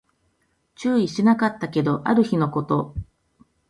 [0.73, 2.95] 注意しなかったけど、ある日のこと